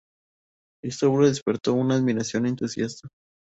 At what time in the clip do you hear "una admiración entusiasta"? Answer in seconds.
1.75-3.07